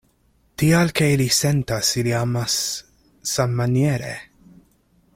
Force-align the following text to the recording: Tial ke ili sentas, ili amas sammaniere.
Tial 0.61 0.93
ke 0.99 1.09
ili 1.17 1.27
sentas, 1.41 1.91
ili 2.03 2.15
amas 2.21 2.57
sammaniere. 3.35 4.13